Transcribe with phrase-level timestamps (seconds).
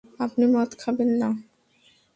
[0.19, 1.29] আপনি মদ খাবেন না?